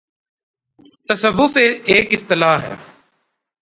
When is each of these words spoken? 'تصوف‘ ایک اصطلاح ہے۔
'تصوف‘ 1.07 1.57
ایک 1.85 2.13
اصطلاح 2.13 2.57
ہے۔ 2.63 2.75